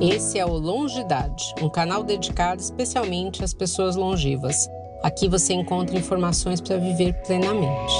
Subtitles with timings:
[0.00, 4.68] Esse é o Longidade, um canal dedicado especialmente às pessoas longevas.
[5.02, 7.94] Aqui você encontra informações para viver plenamente.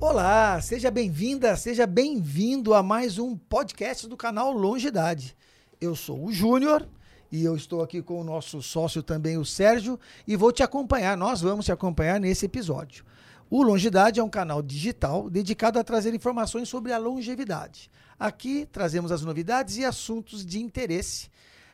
[0.00, 5.36] Olá, seja bem-vinda, seja bem-vindo a mais um podcast do canal Longidade.
[5.80, 6.86] Eu sou o Júnior
[7.30, 11.16] e eu estou aqui com o nosso sócio também, o Sérgio, e vou te acompanhar,
[11.16, 13.04] nós vamos te acompanhar nesse episódio.
[13.50, 17.90] O Longidade é um canal digital dedicado a trazer informações sobre a longevidade.
[18.18, 21.30] Aqui trazemos as novidades e assuntos de interesse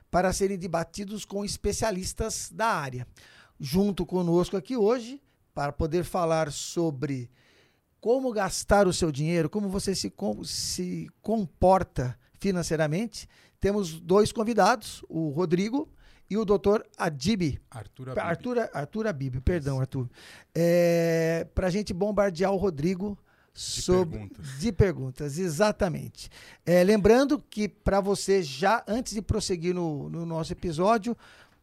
[0.08, 3.04] para serem debatidos com especialistas da área.
[3.58, 5.20] Junto conosco aqui hoje,
[5.52, 7.28] para poder falar sobre
[8.00, 10.12] como gastar o seu dinheiro, como você se,
[10.44, 13.28] se comporta financeiramente,
[13.58, 15.88] temos dois convidados, o Rodrigo
[16.28, 17.60] e o doutor Adib.
[17.70, 18.24] Arthur Abib.
[18.24, 20.08] Arthur, Arthur Abib, perdão, Arthur.
[20.54, 23.18] É, Para a gente bombardear o Rodrigo
[23.52, 24.58] sobre, de perguntas.
[24.58, 26.28] De perguntas, exatamente.
[26.66, 31.16] É, lembrando que para você já, antes de prosseguir no, no nosso episódio,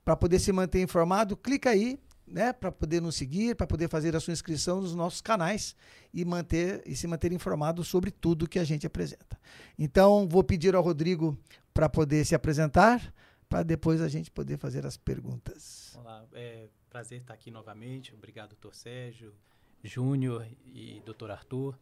[0.03, 4.15] para poder se manter informado, clica aí, né, para poder nos seguir, para poder fazer
[4.15, 5.75] a sua inscrição nos nossos canais
[6.13, 9.37] e manter e se manter informado sobre tudo que a gente apresenta.
[9.77, 11.37] Então, vou pedir ao Rodrigo
[11.73, 13.13] para poder se apresentar,
[13.51, 15.93] para depois a gente poder fazer as perguntas.
[15.97, 18.15] Olá, é prazer estar aqui novamente.
[18.15, 19.35] Obrigado, doutor Sérgio,
[19.83, 21.77] Júnior e doutor Arthur.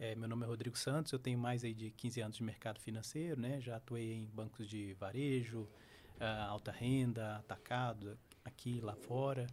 [0.00, 2.80] É, meu nome é Rodrigo Santos, eu tenho mais aí de 15 anos de mercado
[2.80, 3.60] financeiro, né?
[3.60, 9.46] Já atuei em bancos de varejo, uh, alta renda, atacado, aqui lá fora.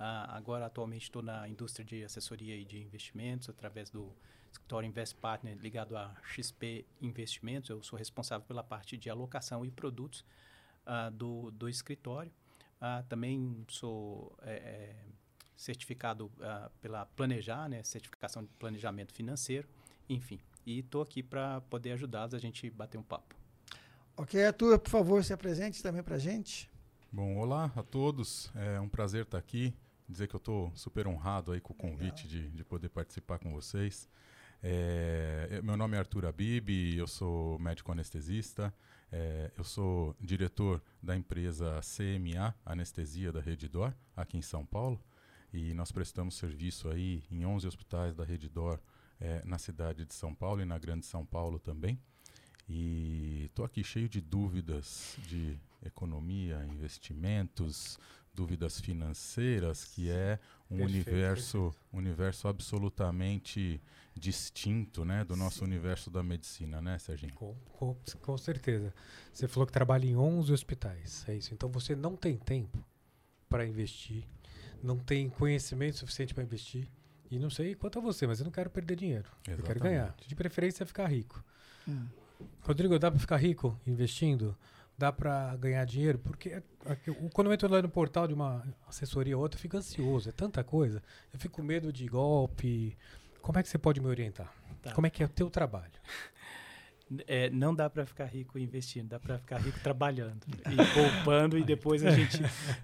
[0.00, 4.12] Uh, agora, atualmente, estou na indústria de assessoria e de investimentos através do
[4.50, 7.70] escritório Invest Partner ligado a XP Investimentos.
[7.70, 10.24] Eu sou responsável pela parte de alocação e produtos
[10.86, 12.32] uh, do, do escritório.
[12.80, 14.96] Uh, também sou é, é,
[15.56, 19.68] certificado uh, pela Planejar, né, certificação de planejamento financeiro,
[20.08, 20.40] enfim.
[20.66, 23.36] E estou aqui para poder ajudá-los a gente bater um papo.
[24.16, 26.70] Ok, Arthur, por favor, se apresente também para a gente.
[27.10, 28.50] Bom, olá a todos.
[28.54, 29.74] É um prazer estar aqui.
[30.08, 33.52] Dizer que eu estou super honrado aí com o convite de, de poder participar com
[33.52, 34.08] vocês.
[34.62, 38.72] É, meu nome é Arthur Abib, eu sou médico anestesista,
[39.12, 44.98] é, eu sou diretor da empresa CMA Anestesia da Rede Dor, aqui em São Paulo,
[45.52, 48.80] e nós prestamos serviço aí em 11 hospitais da Rede Dor
[49.20, 52.00] é, na cidade de São Paulo e na Grande São Paulo também.
[52.66, 57.98] E estou aqui cheio de dúvidas de economia, investimentos,
[58.34, 60.38] dúvidas financeiras, que é
[60.70, 61.86] um perfeito, universo, perfeito.
[61.92, 63.80] universo absolutamente
[64.14, 65.64] distinto, né, do nosso Sim.
[65.64, 67.34] universo da medicina, né, Serginho?
[67.34, 68.94] Com, com, com, certeza.
[69.32, 71.52] Você falou que trabalha em 11 hospitais, é isso.
[71.52, 72.84] Então você não tem tempo
[73.48, 74.26] para investir,
[74.82, 76.88] não tem conhecimento suficiente para investir.
[77.30, 79.28] E não sei quanto a você, mas eu não quero perder dinheiro.
[79.46, 79.60] Exatamente.
[79.60, 80.14] Eu quero ganhar.
[80.26, 81.42] De preferência, ficar rico.
[81.88, 82.06] Hum.
[82.60, 84.56] Rodrigo, dá para ficar rico investindo?
[85.02, 86.18] Dá para ganhar dinheiro?
[86.18, 86.62] Porque
[87.32, 90.32] quando eu entro lá no portal de uma assessoria ou outra, eu fico ansioso, é
[90.32, 91.02] tanta coisa.
[91.32, 92.96] Eu fico com medo de golpe.
[93.40, 94.52] Como é que você pode me orientar?
[94.80, 94.92] Tá.
[94.92, 95.92] Como é que é o teu trabalho?
[97.26, 101.62] É, não dá para ficar rico investindo, dá para ficar rico trabalhando e poupando e
[101.62, 102.40] depois a gente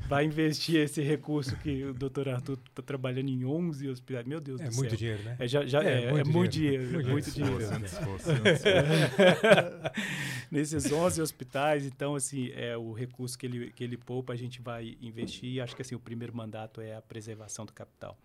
[0.08, 4.26] vai investir esse recurso que o doutor Arthur está trabalhando em 11 hospitais.
[4.26, 4.78] Meu Deus é do céu.
[4.78, 5.36] É muito dinheiro, né?
[5.38, 6.86] É, já, já é, é, muito, é muito dinheiro.
[6.86, 7.10] dinheiro.
[7.10, 7.58] Muito dinheiro.
[10.50, 14.60] Nesses 11 hospitais, então, assim, é o recurso que ele, que ele poupa, a gente
[14.60, 18.18] vai investir e acho que assim, o primeiro mandato é a preservação do capital.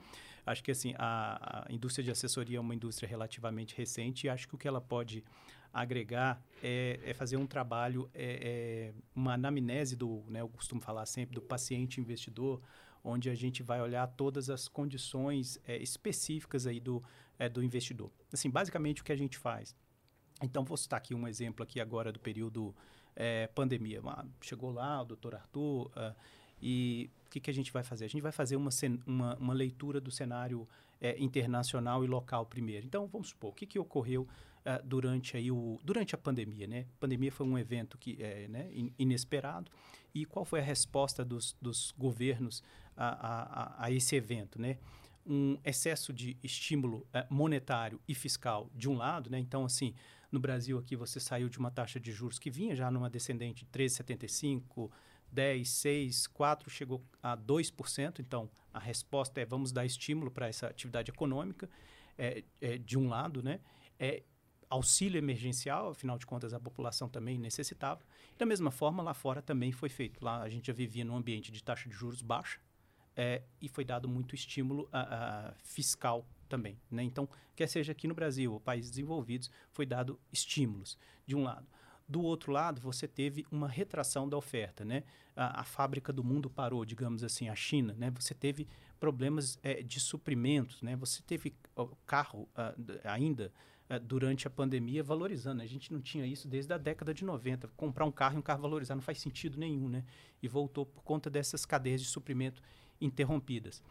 [0.46, 4.48] Acho que assim, a, a indústria de assessoria é uma indústria relativamente recente e acho
[4.48, 5.24] que o que ela pode
[5.74, 11.06] agregar é, é fazer um trabalho, é, é uma anamnese do, né, eu costumo falar
[11.06, 12.62] sempre, do paciente investidor,
[13.04, 17.04] onde a gente vai olhar todas as condições é, específicas aí do,
[17.38, 18.12] é, do investidor.
[18.32, 19.76] Assim, basicamente o que a gente faz.
[20.42, 22.74] Então, vou citar aqui um exemplo aqui agora do período
[23.16, 24.02] é, pandemia.
[24.06, 26.16] Ah, chegou lá o doutor Arthur uh,
[26.62, 28.06] e o que, que a gente vai fazer?
[28.06, 28.70] A gente vai fazer uma,
[29.06, 30.68] uma, uma leitura do cenário
[31.02, 32.86] é, internacional e local primeiro.
[32.86, 34.28] Então, vamos supor, o que, que ocorreu
[34.66, 36.68] uh, durante, aí o, durante a pandemia.
[36.68, 36.86] Né?
[36.98, 39.72] A pandemia foi um evento que, é, né, inesperado.
[40.14, 42.64] E qual foi a resposta dos, dos governos
[42.96, 44.62] a, a, a, esse evento?
[44.62, 44.78] Né?
[45.26, 49.30] Um excesso de estímulo uh, monetário e fiscal de um lado.
[49.30, 49.40] Né?
[49.40, 49.94] Então, assim,
[50.32, 53.66] no Brasil aqui você saiu de uma taxa de juros que vinha já numa descendente
[53.66, 54.90] de 13,75%,
[55.32, 58.20] 10, 6, 4, chegou a 2%.
[58.20, 61.68] Então, a resposta é vamos dar estímulo para essa atividade econômica,
[62.16, 62.44] é,
[62.78, 63.60] de um lado, né?
[64.74, 68.02] Auxílio emergencial, afinal de contas a população também necessitava.
[68.38, 70.24] Da mesma forma, lá fora também foi feito.
[70.26, 72.60] Lá a gente já vivia num ambiente de taxa de juros baixa
[73.16, 76.76] é, e foi dado muito estímulo a, a fiscal também.
[76.90, 77.04] Né?
[77.04, 81.68] Então, quer seja aqui no Brasil ou países desenvolvidos, foi dado estímulos, de um lado.
[82.08, 85.04] Do outro lado, você teve uma retração da oferta, né?
[85.36, 88.12] A, a fábrica do mundo parou, digamos assim, a China, né?
[88.12, 88.68] Você teve
[89.00, 90.96] problemas é, de suprimentos, né?
[90.98, 93.54] Você teve o carro uh, ainda
[93.90, 95.62] uh, durante a pandemia valorizando.
[95.62, 97.68] A gente não tinha isso desde a década de 90.
[97.70, 100.04] Comprar um carro e um carro valorizar não faz sentido nenhum, né?
[100.42, 102.62] E voltou por conta dessas cadeias de suprimento
[103.00, 103.84] interrompidas.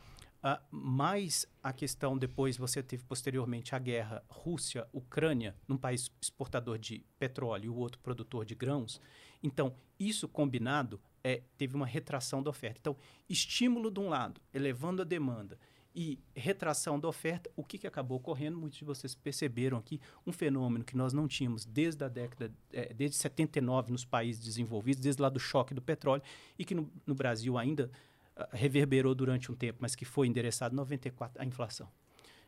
[0.43, 7.05] Uh, mais a questão depois você teve posteriormente a guerra Rússia-Ucrânia, num país exportador de
[7.17, 9.00] petróleo e o outro produtor de grãos.
[9.41, 12.79] Então, isso combinado é, teve uma retração da oferta.
[12.81, 12.97] Então,
[13.29, 15.59] estímulo de um lado, elevando a demanda,
[15.94, 18.59] e retração da oferta, o que, que acabou ocorrendo?
[18.59, 22.93] Muitos de vocês perceberam aqui um fenômeno que nós não tínhamos desde a década, é,
[22.94, 26.23] desde 79 nos países desenvolvidos, desde lá do choque do petróleo,
[26.59, 27.91] e que no, no Brasil ainda
[28.37, 31.89] uh, reverberou durante um tempo, mas que foi endereçado em 94, a inflação.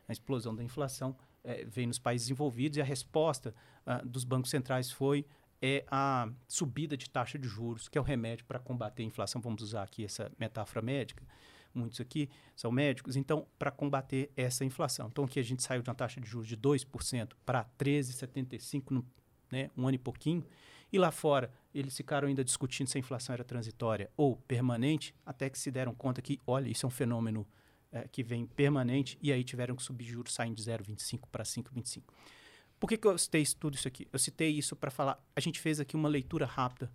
[0.07, 3.53] A explosão da inflação é, nos países desenvolvidos e a resposta
[3.85, 5.25] uh, dos bancos centrais foi
[5.61, 9.41] é a subida de taxa de juros, que é o remédio para combater a inflação.
[9.41, 11.23] Vamos usar aqui essa metáfora médica
[11.75, 15.07] muitos aqui são médicos, então, para combater essa inflação.
[15.07, 19.03] Então, aqui a gente saiu de uma taxa de juros de 2% para 13,75%,
[19.51, 20.43] né, um ano e pouquinho,
[20.91, 25.49] e lá fora eles ficaram ainda discutindo se a inflação era transitória ou permanente, até
[25.49, 27.45] que se deram conta que, olha, isso é um fenômeno
[27.91, 32.03] é, que vem permanente, e aí tiveram que subir juros saindo de 0,25 para 5,25.
[32.79, 34.07] Por que, que eu citei tudo isso aqui?
[34.11, 36.91] Eu citei isso para falar, a gente fez aqui uma leitura rápida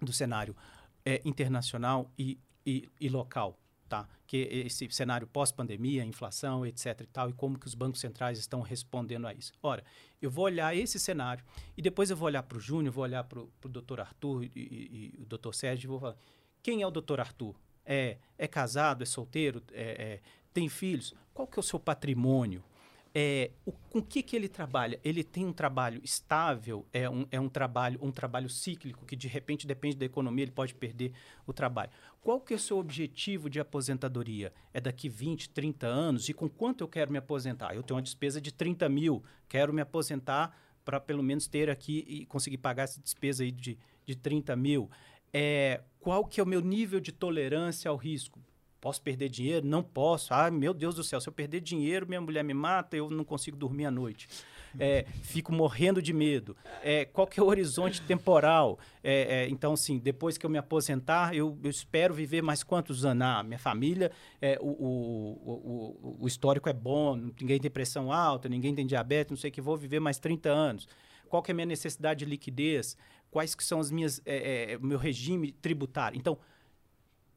[0.00, 0.56] do cenário
[1.04, 3.58] é, internacional e, e, e local
[3.92, 4.08] tá?
[4.26, 8.62] Que esse cenário pós-pandemia, inflação, etc e tal, e como que os bancos centrais estão
[8.62, 9.52] respondendo a isso.
[9.62, 9.84] Ora,
[10.22, 11.44] eu vou olhar esse cenário
[11.76, 14.50] e depois eu vou olhar para o Júnior, vou olhar para o doutor Arthur e,
[14.56, 16.16] e, e o doutor Sérgio e vou falar,
[16.62, 17.54] quem é o doutor Arthur?
[17.84, 20.20] É, é casado, é solteiro, é, é,
[20.54, 21.12] tem filhos?
[21.34, 22.64] Qual que é o seu patrimônio?
[23.14, 24.98] É, o, com que, que ele trabalha?
[25.04, 29.28] Ele tem um trabalho estável, é um, é um trabalho um trabalho cíclico que de
[29.28, 31.12] repente depende da economia, ele pode perder
[31.46, 31.90] o trabalho.
[32.22, 34.52] Qual que é o seu objetivo de aposentadoria?
[34.72, 36.28] É daqui 20, 30 anos?
[36.28, 37.74] E com quanto eu quero me aposentar?
[37.74, 42.04] Eu tenho uma despesa de 30 mil, quero me aposentar para pelo menos ter aqui
[42.08, 44.90] e conseguir pagar essa despesa aí de, de 30 mil.
[45.32, 48.40] É, qual que é o meu nível de tolerância ao risco?
[48.82, 49.64] Posso perder dinheiro?
[49.64, 50.34] Não posso.
[50.34, 53.22] Ah, meu Deus do céu, se eu perder dinheiro, minha mulher me mata, eu não
[53.22, 54.28] consigo dormir à noite.
[54.76, 56.56] É, fico morrendo de medo.
[56.82, 58.80] É, qual que é o horizonte temporal?
[59.00, 63.04] É, é então, assim, depois que eu me aposentar, eu, eu espero viver mais quantos
[63.04, 63.24] anos?
[63.24, 68.48] Ah, minha família, é, o, o, o, o, histórico é bom, ninguém tem pressão alta,
[68.48, 70.88] ninguém tem diabetes, não sei o que, vou viver mais 30 anos.
[71.28, 72.96] Qual que é a minha necessidade de liquidez?
[73.30, 76.18] Quais que são as minhas, é, meu regime tributário?
[76.18, 76.36] Então,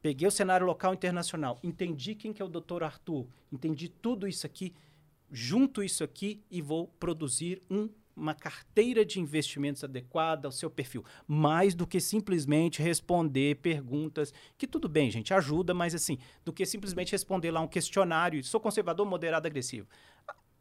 [0.02, 2.82] peguei o cenário local internacional, entendi quem que é o Dr.
[2.82, 4.74] Arthur, entendi tudo isso aqui,
[5.30, 11.04] junto isso aqui e vou produzir um, uma carteira de investimentos adequada ao seu perfil,
[11.26, 16.64] mais do que simplesmente responder perguntas, que tudo bem, gente, ajuda, mas assim, do que
[16.64, 19.86] simplesmente responder lá um questionário, sou conservador, moderado, agressivo.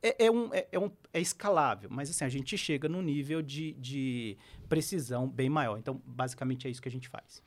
[0.04, 3.42] É, é, um, é, é, um, é escalável, mas assim, a gente chega num nível
[3.42, 4.38] de, de
[4.70, 5.80] precisão bem maior.
[5.80, 7.42] Então, basicamente é isso que a gente faz.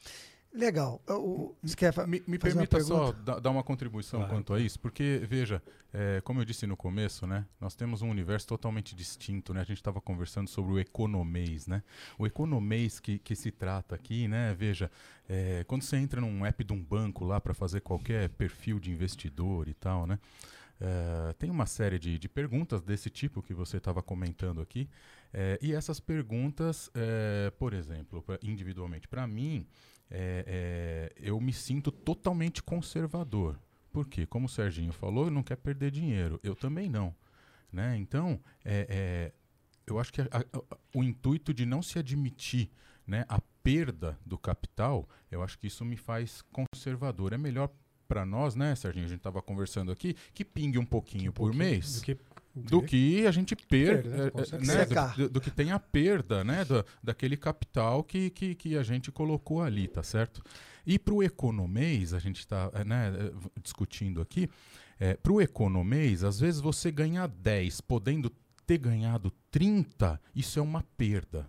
[0.58, 1.00] Legal.
[1.08, 4.34] O, quer me, me permita só dar uma contribuição claro.
[4.34, 5.62] quanto a isso, porque, veja,
[5.94, 9.54] é, como eu disse no começo, né, nós temos um universo totalmente distinto.
[9.54, 9.60] Né?
[9.60, 11.68] A gente estava conversando sobre o economês.
[11.68, 11.80] Né?
[12.18, 14.90] O economês que, que se trata aqui, né, veja,
[15.28, 18.90] é, quando você entra num app de um banco lá para fazer qualquer perfil de
[18.90, 20.18] investidor e tal, né,
[20.80, 24.88] é, tem uma série de, de perguntas desse tipo que você estava comentando aqui.
[25.32, 29.64] É, e essas perguntas, é, por exemplo, pra, individualmente, para mim
[30.10, 33.58] é, é, eu me sinto totalmente conservador.
[33.90, 36.38] Porque, como o Serginho falou, não quer perder dinheiro.
[36.42, 37.14] Eu também não.
[37.72, 37.96] Né?
[37.96, 39.32] Então, é, é
[39.86, 42.70] eu acho que a, a, o intuito de não se admitir
[43.06, 47.32] né, a perda do capital, eu acho que isso me faz conservador.
[47.32, 47.70] É melhor
[48.06, 49.06] para nós, né, Serginho?
[49.06, 52.00] A gente estava conversando aqui, que pingue um pouquinho um por mês.
[52.00, 52.18] Do que
[52.58, 54.30] do que a gente perda, né?
[54.52, 55.14] É, né?
[55.16, 56.64] Do, do, que tem a perda, né?
[56.64, 60.42] Do, daquele capital que, que, que a gente colocou ali, tá certo?
[60.86, 64.48] E para o economês, a gente está é, né, é, discutindo aqui,
[64.98, 68.30] é, para o economês, às vezes você ganhar 10, podendo
[68.66, 71.48] ter ganhado 30, isso é uma perda.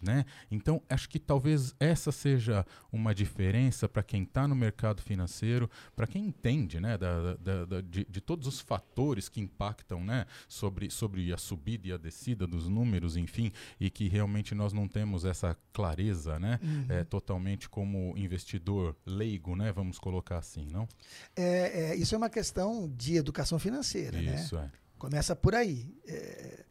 [0.00, 0.24] Né?
[0.50, 6.06] Então, acho que talvez essa seja uma diferença para quem está no mercado financeiro, para
[6.06, 10.90] quem entende né, da, da, da, de, de, todos os fatores que impactam né, sobre,
[10.90, 15.26] sobre a subida e a descida dos números, enfim, e que realmente nós não temos
[15.26, 16.86] essa clareza né, uhum.
[16.88, 20.88] é, totalmente como investidor leigo, né, vamos colocar assim, não?
[21.36, 24.18] É, é isso é uma questão de educação financeira.
[24.18, 24.70] Isso, né?
[24.74, 24.80] é.
[24.98, 25.94] Começa por aí.
[26.06, 26.64] É,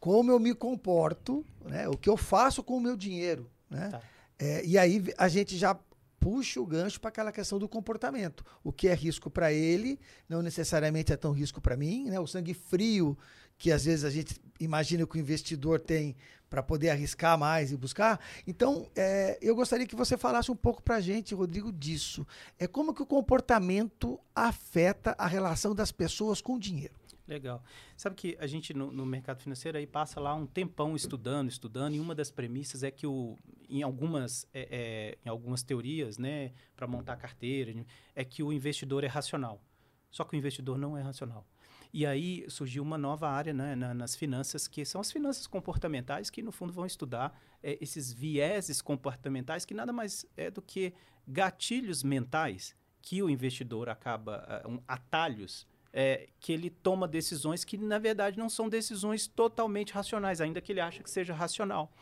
[0.00, 1.88] como eu me comporto, né?
[1.88, 3.50] o que eu faço com o meu dinheiro.
[3.68, 3.88] Né?
[3.88, 4.02] Tá.
[4.38, 5.76] É, e aí a gente já
[6.20, 8.44] puxa o gancho para aquela questão do comportamento.
[8.62, 12.10] O que é risco para ele, não necessariamente é tão risco para mim.
[12.10, 12.18] Né?
[12.20, 13.16] O sangue frio,
[13.56, 16.16] que às vezes a gente imagina que o investidor tem
[16.48, 18.18] para poder arriscar mais e buscar.
[18.46, 22.26] Então, é, eu gostaria que você falasse um pouco para a gente, Rodrigo, disso.
[22.58, 26.94] É como que o comportamento afeta a relação das pessoas com o dinheiro.
[27.28, 27.62] Legal.
[27.94, 31.94] Sabe que a gente no, no, mercado financeiro aí passa lá um tempão estudando, estudando,
[31.94, 33.36] e uma das premissas é que o,
[33.68, 37.84] em, algumas, é, é, em algumas teorias, né, para montar carteira,
[38.16, 39.62] é que o investidor é racional.
[40.10, 41.46] Só que o investidor não é racional.
[41.92, 46.30] E aí surgiu uma nova área né, na, nas finanças, que são as finanças comportamentais,
[46.30, 50.94] que no fundo vão estudar é, esses vieses comportamentais, que nada mais é do que
[51.26, 57.76] gatilhos mentais que o investidor acaba, uh, um, atalhos é, que ele toma decisões que,
[57.76, 61.92] na verdade, não são decisões totalmente racionais, ainda que ele ache que seja racional.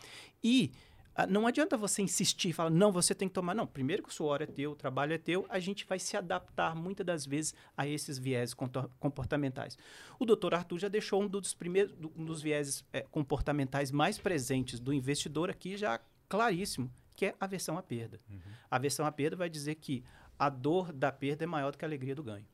[0.43, 0.73] E
[1.19, 3.55] ah, não adianta você insistir e falar, não, você tem que tomar.
[3.55, 6.15] Não, primeiro que o suor é teu, o trabalho é teu, a gente vai se
[6.15, 8.55] adaptar muitas das vezes a esses viéses
[9.01, 9.79] comportamentais.
[10.19, 14.79] O doutor Arthur já deixou um dos primeiros, um dos viéses é, comportamentais mais presentes
[14.79, 18.21] do investidor aqui já claríssimo, que é a aversão à perda.
[18.29, 18.39] Uhum.
[18.71, 20.05] A aversão à perda vai dizer que
[20.39, 22.45] a dor da perda é maior do que a alegria do ganho.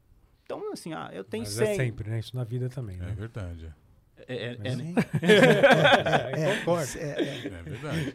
[0.44, 1.66] Então, assim, ah, eu tenho Mas 100.
[1.66, 2.18] é sempre, né?
[2.18, 3.10] Isso na vida também, né?
[3.10, 3.74] É verdade.
[4.28, 4.94] É, é, é, né?
[6.98, 8.14] é, é, verdade.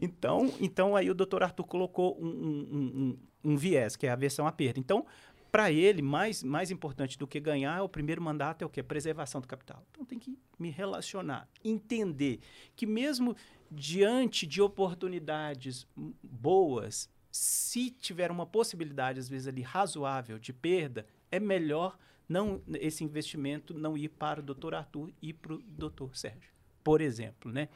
[0.00, 4.16] Então, então aí o doutor Arthur colocou um, um, um, um viés, que é a
[4.16, 4.78] versão à perda.
[4.78, 5.04] Então,
[5.50, 8.82] para ele, mais, mais importante do que ganhar, é o primeiro mandato é o quê?
[8.82, 9.84] Preservação do capital.
[9.90, 12.40] Então, tem que me relacionar, entender
[12.74, 13.36] que mesmo
[13.70, 15.86] diante de oportunidades
[16.22, 21.98] boas, se tiver uma possibilidade, às vezes ali razoável de perda, é melhor
[22.28, 26.52] não esse investimento não ir para o doutor Arthur e para o doutor Sérgio,
[26.84, 27.68] por exemplo, né?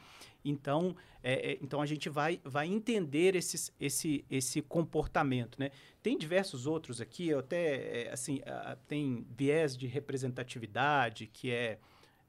[0.45, 5.71] Então, é, é, então a gente vai, vai entender esses, esse, esse comportamento, né?
[6.01, 8.41] Tem diversos outros aqui, até é, assim
[8.87, 11.79] tem viés de representatividade que é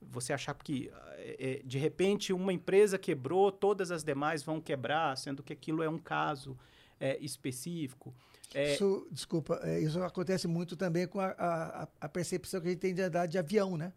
[0.00, 5.42] você achar que é, de repente uma empresa quebrou, todas as demais vão quebrar, sendo
[5.42, 6.58] que aquilo é um caso
[7.00, 8.14] é, específico.
[8.54, 8.74] É...
[8.74, 12.80] Isso, desculpa, é, isso acontece muito também com a, a, a, percepção que a gente
[12.80, 13.92] tem de andar de avião, né?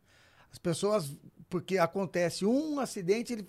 [0.51, 1.15] As pessoas,
[1.49, 3.45] porque acontece um acidente, ele,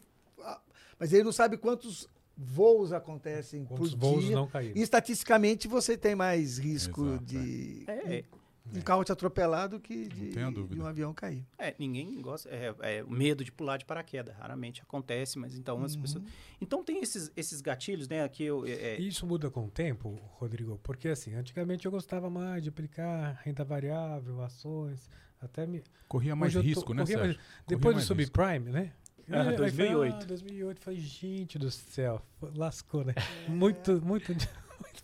[0.99, 4.37] mas ele não sabe quantos voos acontecem quantos por voos dia.
[4.37, 4.77] Não caíram.
[4.77, 7.85] E estatisticamente você tem mais risco Exato, de.
[7.89, 8.17] É.
[8.17, 8.25] é
[8.71, 8.83] um é.
[8.83, 11.45] carro te atropelar do que de, de, um avião cair.
[11.59, 12.49] É, ninguém gosta.
[12.49, 14.35] É, é, medo de pular de paraquedas.
[14.37, 15.85] Raramente acontece, mas então uhum.
[15.85, 16.25] as pessoas.
[16.61, 18.23] Então tem esses, esses gatilhos, né?
[18.23, 20.79] Aqui eu, é, é, Isso muda com o tempo, Rodrigo?
[20.83, 25.83] Porque assim, antigamente eu gostava mais de aplicar renda variável, ações, até me.
[26.07, 27.05] Corria mais risco, tô, né?
[27.17, 28.93] Mais, depois do subprime, né?
[29.31, 30.15] Ah, 2008.
[30.15, 30.81] Ah, 2008.
[30.81, 32.21] Falei, gente do céu,
[32.55, 33.15] lascou, né?
[33.49, 34.33] Muito, muito.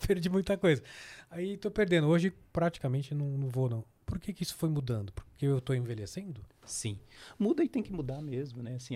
[0.08, 0.82] Perdi muita coisa.
[1.30, 2.08] Aí tô perdendo.
[2.08, 3.84] Hoje praticamente não, não vou, não.
[4.06, 5.12] Por que, que isso foi mudando?
[5.12, 6.42] Porque eu estou envelhecendo?
[6.64, 6.98] Sim.
[7.38, 8.76] Muda e tem que mudar mesmo, né?
[8.76, 8.94] Assim,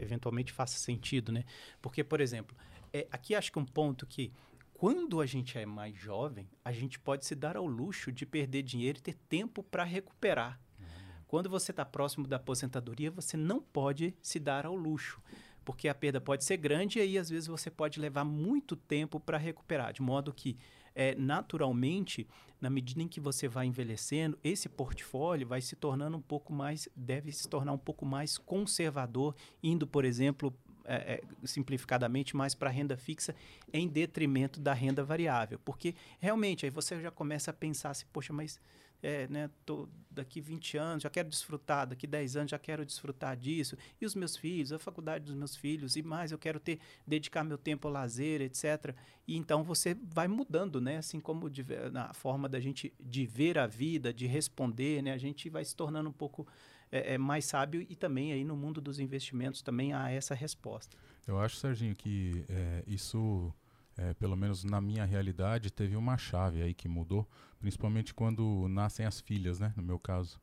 [0.00, 1.44] eventualmente faça sentido, né?
[1.82, 2.56] Porque, por exemplo,
[2.94, 4.32] é, aqui acho que um ponto que
[4.72, 8.62] quando a gente é mais jovem, a gente pode se dar ao luxo de perder
[8.62, 10.58] dinheiro e ter tempo para recuperar.
[10.78, 10.86] Uhum.
[11.26, 15.20] Quando você está próximo da aposentadoria, você não pode se dar ao luxo
[15.66, 19.18] porque a perda pode ser grande e aí às vezes você pode levar muito tempo
[19.18, 20.56] para recuperar, de modo que
[20.94, 22.26] é, naturalmente,
[22.58, 26.88] na medida em que você vai envelhecendo, esse portfólio vai se tornando um pouco mais,
[26.96, 30.54] deve se tornar um pouco mais conservador, indo, por exemplo,
[30.84, 33.34] é, é, simplificadamente mais para renda fixa
[33.72, 35.58] em detrimento da renda variável.
[35.64, 38.60] Porque realmente aí você já começa a pensar assim, poxa, mas
[39.02, 43.36] é, né, tô daqui 20 anos, já quero desfrutar, daqui 10 anos já quero desfrutar
[43.36, 46.80] disso, e os meus filhos, a faculdade dos meus filhos, e mais, eu quero ter,
[47.06, 48.94] dedicar meu tempo ao lazer, etc.
[49.28, 53.58] E então você vai mudando, né, assim como de, na forma da gente de ver
[53.58, 56.46] a vida, de responder, né, a gente vai se tornando um pouco
[56.90, 60.96] é, é, mais sábio e também aí no mundo dos investimentos também há essa resposta.
[61.26, 63.52] Eu acho, Serginho, que é, isso
[63.96, 67.26] é, pelo menos na minha realidade, teve uma chave aí que mudou,
[67.58, 69.72] principalmente quando nascem as filhas, né?
[69.76, 70.40] No meu caso.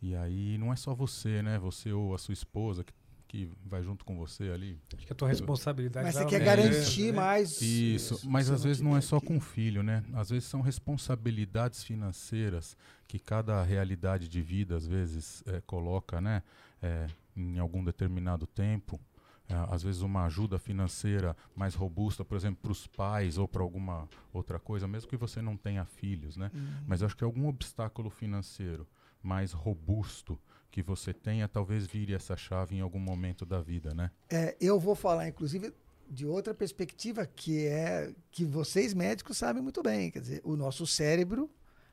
[0.00, 1.58] E aí não é só você, né?
[1.58, 2.92] Você ou a sua esposa que,
[3.26, 4.78] que vai junto com você ali.
[4.96, 7.12] Acho que a tua responsabilidade Mas você quer aumentando, garantir né?
[7.12, 7.60] mais.
[7.60, 9.26] Isso, se mas às vezes não é só aqui.
[9.26, 10.04] com o filho, né?
[10.12, 12.76] Às vezes são responsabilidades financeiras
[13.08, 16.42] que cada realidade de vida, às vezes, eh, coloca, né?
[16.84, 19.00] eh, em algum determinado tempo.
[19.48, 23.62] Eh, às vezes uma ajuda financeira mais robusta, por exemplo, para os pais ou para
[23.62, 26.50] alguma outra coisa, mesmo que você não tenha filhos, né?
[26.54, 26.84] Uhum.
[26.86, 28.86] Mas acho que algum obstáculo financeiro
[29.22, 30.38] mais robusto
[30.70, 34.10] que você tenha, talvez vire essa chave em algum momento da vida, né?
[34.30, 35.72] É, eu vou falar, inclusive,
[36.10, 40.10] de outra perspectiva que é que vocês médicos sabem muito bem.
[40.10, 41.50] Quer dizer, o nosso cérebro,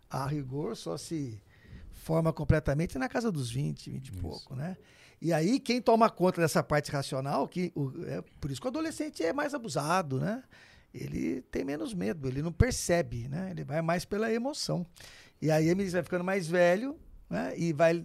[0.10, 1.40] a rigor, só se
[1.92, 4.76] forma completamente na casa dos 20, 20 e pouco, né?
[5.22, 8.70] E aí, quem toma conta dessa parte racional, que o- é por isso que o
[8.70, 10.44] adolescente é mais abusado, né?
[10.94, 13.52] Ele tem menos medo, ele não percebe, né?
[13.52, 14.86] Ele vai mais pela emoção.
[15.42, 16.98] E aí, ele vai ficando mais velho,
[17.30, 17.54] né?
[17.58, 18.04] E vai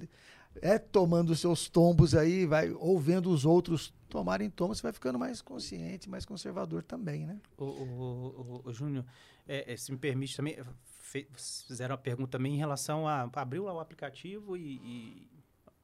[0.62, 5.18] é tomando seus tombos aí, vai ou vendo os outros tomarem tombos, você vai ficando
[5.18, 7.38] mais consciente, mais conservador também, né?
[7.58, 9.04] O, o, o, o Júnior,
[9.46, 10.56] é, é, se me permite também,
[11.00, 11.28] fe-
[11.66, 13.28] fizeram uma pergunta também em relação a.
[13.34, 15.28] Abriu lá o aplicativo e, e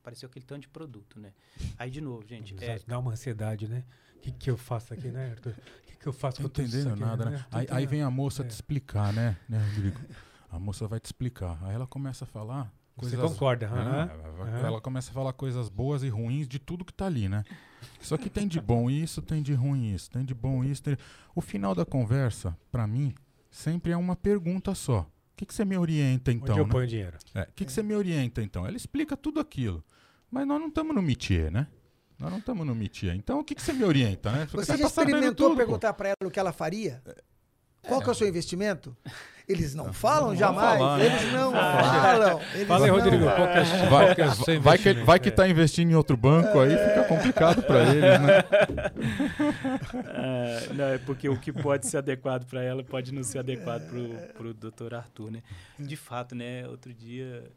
[0.03, 1.33] apareceu aquele tanto de produto, né?
[1.79, 2.55] Aí, de novo, gente.
[2.63, 3.85] É, Dá uma ansiedade, né?
[4.17, 5.53] O que, que eu faço aqui, né, Arthur?
[5.53, 7.47] O que, que eu faço Não com tudo isso entendendo aqui, nada, né?
[7.51, 8.47] Tô Aí, aí vem a moça É.
[8.47, 10.01] te explicar, né, né, Rodrigo?
[10.51, 11.59] A moça vai te explicar.
[11.63, 13.33] Aí ela começa a falar Você coisas...
[13.33, 17.07] concorda, É, aham, ela- começa a falar coisas boas e ruins de tudo que tá
[17.07, 17.43] ali, né?
[18.01, 20.83] Isso aqui tem de bom isso, tem de ruim isso, tem de bom isso.
[20.83, 20.97] Tem...
[21.35, 23.15] O final da conversa, pra mim,
[23.51, 25.09] sempre é uma pergunta só.
[25.33, 26.55] O que, que você me orienta então?
[26.55, 26.73] Onde eu né?
[26.73, 27.19] ponho dinheiro?
[27.35, 28.67] É, o que, que você me orienta então?
[28.67, 29.85] Ela explica tudo aquilo.
[30.31, 31.67] Mas nós não estamos no métier, né?
[32.19, 33.15] Nós não estamos no métier.
[33.17, 34.47] Então o que, que você me orienta, né?
[34.53, 37.03] Você já tá sabendo experimentou tudo, perguntar para ela o que ela faria?
[37.87, 38.97] Qual que é o seu investimento?
[39.49, 40.79] Eles não falam não jamais.
[40.79, 41.07] falar, né?
[41.07, 42.41] Eles não falam.
[42.55, 43.37] Eles Fala aí, não Rodrigo, falam.
[43.37, 45.33] qual que é, qual Vai, que é o seu vai que, vai que É.
[45.33, 48.39] tá investindo em outro banco, aí fica complicado para eles, né?
[50.07, 53.83] Ah, não, é porque o que pode ser adequado para ela pode não ser adequado
[54.35, 55.43] para o doutor Arthur, né?
[55.79, 56.67] De fato, né?
[56.69, 57.51] Outro dia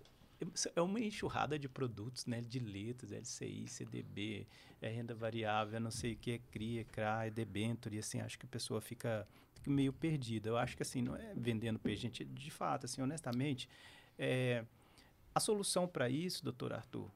[0.75, 2.41] é uma enxurrada de produtos, né?
[2.41, 4.47] De letras, LCI, CDB,
[4.81, 7.99] é renda variável, é não sei o que, é CRI, é CRA, é debenture, e
[7.99, 9.25] assim, acho que a pessoa fica,
[9.65, 10.49] fica meio perdida.
[10.49, 13.67] Eu acho que assim, não é vendendo peixe, gente, de fato, assim, honestamente,
[14.17, 14.63] é,
[15.33, 17.11] a solução para isso, doutor Arthur,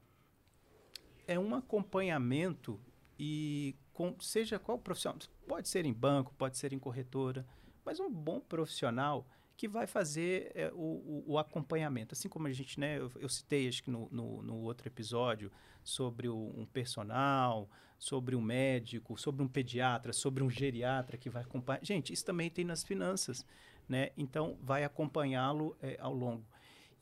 [1.26, 2.80] é um acompanhamento
[3.18, 7.46] e com, seja qual profissional, pode ser em banco, pode ser em corretora,
[7.84, 9.26] mas um bom profissional
[9.60, 12.14] que vai fazer é, o, o, acompanhamento.
[12.14, 15.52] Assim como a gente, né, eu, eu citei acho que no, no, no outro episódio
[15.84, 17.68] sobre o, um personal,
[17.98, 21.84] sobre um médico, sobre um pediatra, sobre um geriatra que vai acompanhar.
[21.84, 23.44] Gente, isso também tem nas finanças,
[23.86, 24.12] né?
[24.16, 26.46] Então vai acompanhá-lo é, ao longo.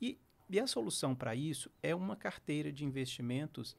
[0.01, 0.19] E,
[0.49, 3.73] e a solução para isso é uma carteira de investimentos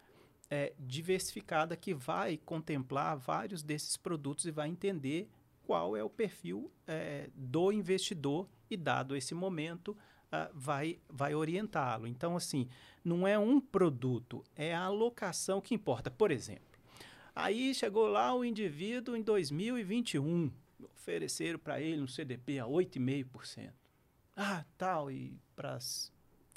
[0.49, 5.29] é, diversificada que vai contemplar vários desses produtos e vai entender
[5.65, 9.97] qual é o perfil é, do investidor e, dado esse momento,
[10.31, 12.07] ah, vai, vai orientá-lo.
[12.07, 12.69] Então, assim,
[13.05, 16.11] não é um produto, é a alocação que importa.
[16.11, 16.79] Por exemplo,
[17.35, 20.51] aí chegou lá o indivíduo em 2021,
[20.95, 23.73] ofereceram para ele um CDB a 8,5%.
[24.37, 25.79] Ah, tal, e para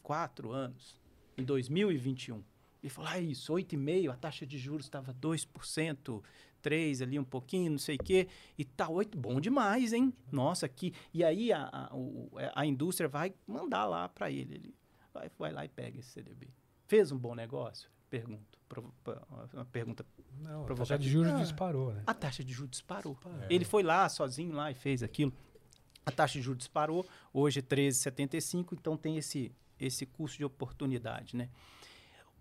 [0.01, 1.01] quatro anos,
[1.37, 2.43] em 2021.
[2.81, 6.21] Ele falou, ah, isso, 8,5%, a taxa de juros estava 2%,
[6.63, 10.11] 3 ali um pouquinho, não sei o quê, e tá 8, bom demais, hein?
[10.31, 10.93] Nossa, aqui.
[11.13, 11.91] E aí a, a,
[12.61, 14.55] a indústria vai mandar lá para ele.
[14.55, 14.75] Ele
[15.13, 16.47] vai, vai lá e pega esse CDB.
[16.87, 17.87] Fez um bom negócio?
[18.09, 18.57] Pergunto.
[19.53, 20.03] Uma pergunta.
[20.39, 21.37] Não, a taxa de juros Ah.
[21.37, 22.03] disparou, né?
[22.07, 23.15] A taxa de juros disparou.
[23.41, 23.53] É.
[23.53, 25.31] Ele foi lá sozinho lá e fez aquilo.
[26.05, 31.49] A taxa de juros disparou, hoje 13,75, então tem esse, esse custo de oportunidade, né?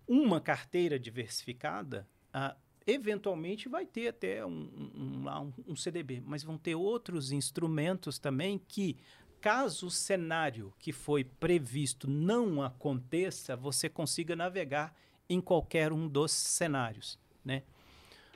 [0.07, 6.75] Uma carteira diversificada, ah, eventualmente vai ter até um, um- um, CDB, mas vão ter
[6.75, 8.97] outros instrumentos também que,
[9.39, 14.95] caso o cenário que foi previsto não aconteça, você consiga navegar
[15.29, 17.63] em qualquer um dos cenários, né?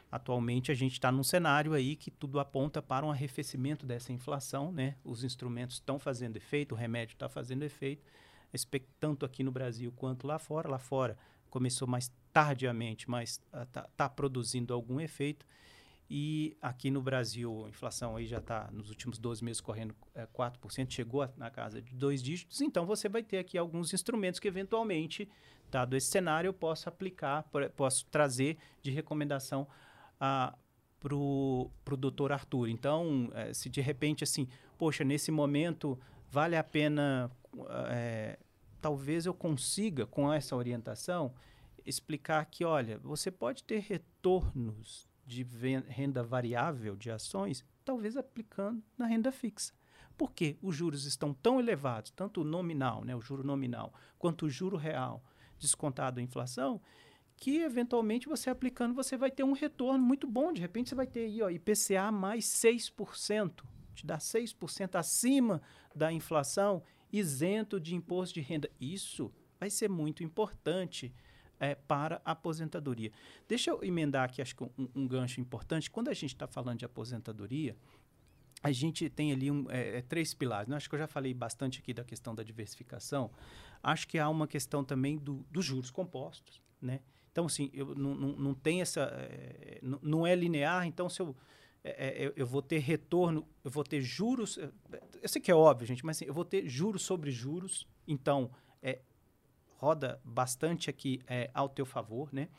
[0.10, 4.72] Atualmente a gente está num cenário aí que tudo aponta para um arrefecimento dessa inflação,
[4.72, 4.96] né?
[5.04, 8.02] Os instrumentos estão fazendo efeito, o remédio está fazendo efeito,
[9.00, 10.70] tanto aqui no Brasil quanto lá fora.
[10.70, 11.18] Lá fora
[11.50, 13.42] começou mais tardiamente, mas
[13.88, 15.46] está produzindo algum efeito.
[16.10, 20.26] E aqui no Brasil, a inflação aí já está nos últimos 12 meses correndo é,
[20.28, 22.62] 4%, chegou a- na casa de dois dígitos.
[22.62, 25.28] Então você vai ter aqui alguns instrumentos que eventualmente,
[25.70, 27.44] dado esse cenário, eu posso aplicar,
[27.76, 29.68] posso trazer de recomendação
[30.18, 32.70] para o doutor Arthur.
[32.70, 37.30] Então, eh, se de repente, assim, poxa, nesse momento vale a pena,
[37.90, 38.40] eh,
[38.82, 41.34] talvez eu consiga, com essa orientação,
[41.86, 45.44] explicar que, olha, você pode ter retornos de
[45.88, 49.74] renda variável de ações, talvez aplicando na renda fixa.
[50.18, 50.58] Por quê?
[50.62, 54.78] Os juros estão tão elevados, tanto o nominal, né, o juro nominal, quanto o juro
[54.78, 55.24] real,
[55.60, 56.82] descontado a inflação,
[57.36, 60.52] que eventualmente você aplicando, você vai ter um retorno muito bom.
[60.52, 63.64] De repente você vai ter aí, ó, IPCA mais 6%,
[63.94, 65.62] te dá 6% acima
[65.96, 68.70] da inflação, isento de imposto de renda.
[68.80, 71.14] Isso vai ser muito importante
[71.60, 73.12] é, para a aposentadoria.
[73.48, 75.90] Deixa eu emendar aqui, acho que um, um gancho importante.
[75.90, 77.76] Quando a gente está falando de aposentadoria,
[78.62, 80.68] a gente tem ali um, é, é, três pilares.
[80.68, 80.76] Né?
[80.76, 83.32] Acho que eu já falei bastante aqui da questão da diversificação.
[83.82, 86.62] Acho que há uma questão também do, dos juros compostos.
[86.82, 87.00] Né?
[87.32, 89.02] Então, assim, eu não, não, não tem essa.
[89.02, 91.36] É, não, não é linear, então se eu.
[91.98, 94.58] É, é eu, vou ter retorno, eu vou ter juros.
[95.22, 97.88] Eu sei que é óbvio, gente, mas assim, eu vou ter juros sobre juros.
[98.08, 99.00] Então, é,
[99.78, 102.50] roda bastante aqui é, ao teu favor, né?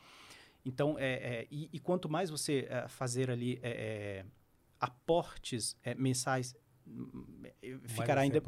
[0.64, 3.60] Então, é, é e, e, quanto mais você é, fazer ali
[4.80, 6.54] aportes mensais,
[7.86, 8.40] ficará ainda...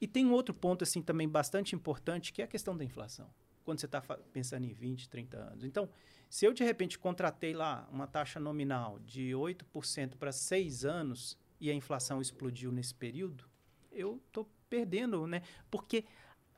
[0.00, 3.28] E tem um outro ponto, assim, também bastante importante, que é a questão da inflação.
[3.68, 4.00] Quando você está
[4.32, 5.62] pensando em 20, 30 anos.
[5.62, 5.90] Então,
[6.30, 11.70] se eu, de repente, contratei lá uma taxa nominal de 8% para 6 anos e
[11.70, 13.44] a inflação explodiu nesse período,
[13.92, 15.42] eu estou perdendo, né?
[15.70, 16.06] Porque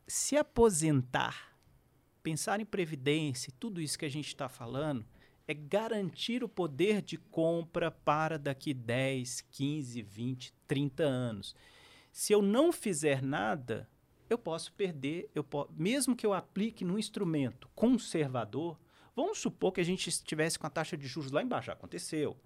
[0.07, 1.53] se aposentar,
[2.23, 5.05] pensar em previdência, tudo isso que a gente está falando,
[5.49, 11.57] é garantir o poder de compra para daqui 10, 15, 20, 30 anos.
[12.13, 13.89] Se eu não fizer nada,
[14.33, 18.79] eu posso perder, eu posso, mesmo que eu aplique num instrumento conservador,
[19.15, 22.37] vamos supor que a gente estivesse com a taxa de juros lá embaixo, já aconteceu.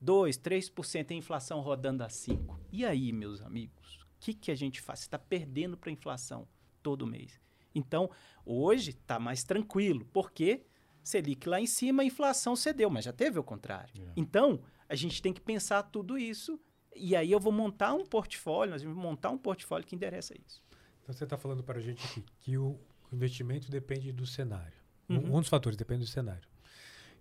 [0.00, 2.60] 2, 3% a inflação rodando a 5.
[2.70, 5.00] E aí, meus amigos, o que, que a gente faz?
[5.00, 6.46] Você está perdendo para a inflação
[6.82, 7.40] todo mês.
[7.74, 8.10] Então,
[8.44, 10.64] hoje está mais tranquilo, porque
[11.02, 13.90] Selic lá em cima, a inflação cedeu, mas já teve o contrário.
[13.94, 14.12] Yeah.
[14.16, 14.20] É.
[14.20, 16.60] Então, a gente tem que pensar tudo isso,
[16.94, 20.62] e aí eu vou montar um portfólio, nós vamos montar um portfólio que endereça isso.
[21.08, 22.78] Então, você está falando para a gente aqui que o
[23.10, 24.74] investimento depende do cenário.
[25.08, 25.36] Uhum.
[25.36, 26.46] Um dos fatores depende do cenário.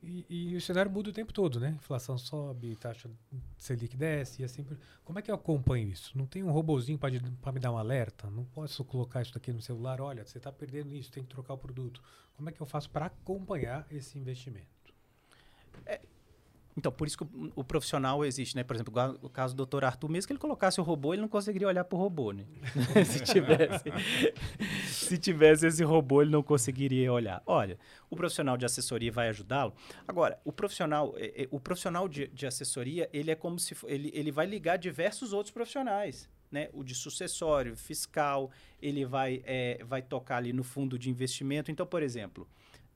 [0.04, 1.70] E, e, o cenário muda o tempo todo, né?
[1.70, 3.10] Inflação sobe, taxa
[3.58, 4.68] Selic desce e assim.
[5.06, 6.18] Como é que eu acompanho isso?
[6.18, 8.30] Não tem um robozinho para me dar um alerta?
[8.30, 10.02] Não posso colocar isso aqui no celular?
[10.02, 12.04] Olha, você está perdendo isso, tem que trocar o produto.
[12.36, 14.68] Como é que eu faço para acompanhar esse investimento?
[15.86, 16.02] É,
[16.78, 18.64] então, por isso que o, o, profissional existe, né?
[18.64, 19.84] Por exemplo, o caso do Dr.
[19.84, 22.46] Arthur, mesmo que ele colocasse o robô, ele não conseguiria olhar para o robô, né?
[23.04, 23.86] se tivesse
[24.86, 27.42] se tivesse esse robô, ele não conseguiria olhar.
[27.48, 27.80] Olha,
[28.12, 29.74] o profissional de assessoria vai ajudá-lo.
[30.08, 34.12] Agora, o profissional, é, é, o profissional de, de assessoria, ele é como se ele,
[34.14, 36.30] ele vai ligar diversos outros profissionais.
[36.50, 38.50] Né, o de sucessório, fiscal,
[38.82, 41.70] ele vai, é, vai tocar ali no fundo de investimento.
[41.70, 42.48] Então, por exemplo,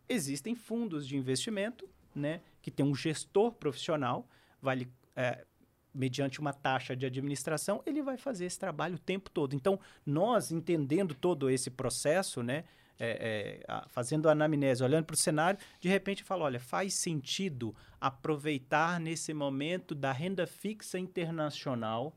[0.07, 4.27] existem fundos de investimento né, que tem um gestor profissional,
[4.61, 5.45] vai é,
[5.93, 9.55] mediante uma taxa de administração, ele vai fazer esse trabalho o tempo todo.
[9.55, 12.63] Então, nós entendendo todo esse processo, né,
[12.99, 17.75] é, é, fazendo a anamnese, olhando para o cenário, de repente fala, olha, faz sentido
[17.99, 22.15] aproveitar nesse momento da renda fixa internacional,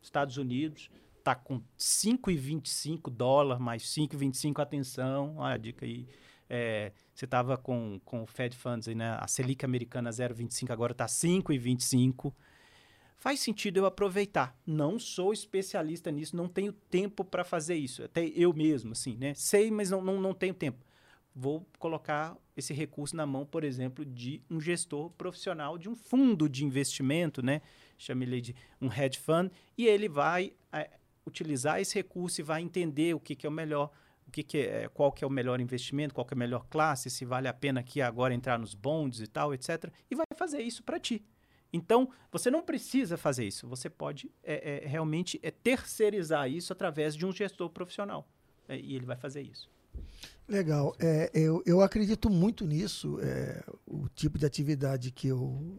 [0.00, 6.06] Estados Unidos, está com 5,25 dólar mais 5,25, atenção, olha a dica aí,
[6.48, 9.16] é, você estava com, com o Fed Funds, né?
[9.20, 12.32] a Selic americana 0,25, agora está 5,25.
[13.16, 14.56] Faz sentido eu aproveitar.
[14.66, 18.02] Não sou especialista nisso, não tenho tempo para fazer isso.
[18.04, 19.32] Até eu mesmo, assim, né?
[19.34, 20.84] Sei, mas não, não, não tenho tempo.
[21.34, 26.48] Vou colocar esse recurso na mão, por exemplo, de um gestor profissional de um fundo
[26.48, 27.62] de investimento, né?
[27.98, 30.90] Chame-lhe de um hedge fund, e ele vai é,
[31.26, 33.90] utilizar esse recurso e vai entender o que, que é o melhor
[34.36, 37.08] que, que é, qual que é o melhor investimento, qual que é a melhor classe,
[37.08, 39.90] se vale a pena aqui agora entrar nos bonds e tal, etc.
[40.10, 41.24] E vai fazer isso para ti.
[41.72, 43.66] Então, você não precisa fazer isso.
[43.68, 48.28] Você pode é, é, realmente é, terceirizar isso através de um gestor profissional.
[48.68, 49.70] É, e ele vai fazer isso.
[50.46, 50.94] Legal.
[50.98, 53.18] É, eu, eu acredito muito nisso.
[53.22, 55.78] É, o tipo de atividade que eu,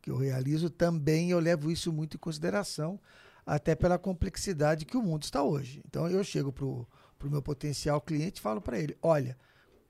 [0.00, 3.00] que eu realizo também eu levo isso muito em consideração,
[3.46, 5.82] até pela complexidade que o mundo está hoje.
[5.86, 6.86] Então, eu chego para o
[7.24, 9.36] para o meu potencial cliente, falo para ele: olha,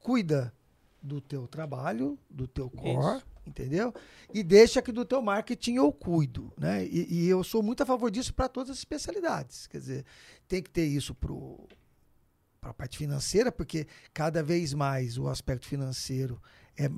[0.00, 0.54] cuida
[1.02, 3.26] do teu trabalho, do teu core, Isso.
[3.44, 3.92] entendeu?
[4.32, 6.86] E deixa que do teu marketing eu cuido, né?
[6.86, 9.66] E, e eu sou muito a favor disso para todas as especialidades.
[9.66, 10.04] Quer dizer,
[10.46, 16.40] tem que ter isso para a parte financeira, porque cada vez mais o aspecto financeiro
[16.76, 16.88] é